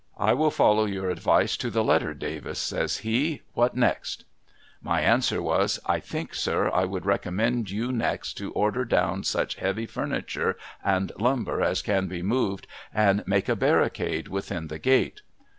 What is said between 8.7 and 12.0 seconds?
down such heavy furniture and lumber as